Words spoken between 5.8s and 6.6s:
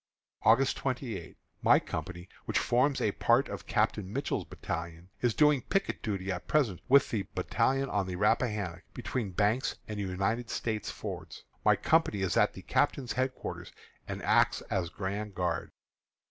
duty at